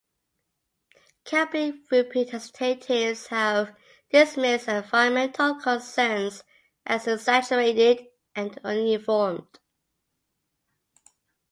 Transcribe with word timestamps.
Company 1.25 1.79
representatives 1.91 3.27
have 3.27 3.75
dismissed 4.11 4.67
environmental 4.67 5.59
concerns 5.59 6.43
as 6.87 7.07
exaggerated 7.07 8.07
and 8.35 8.57
uninformed. 8.63 9.45